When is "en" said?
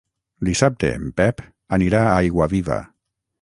0.99-1.05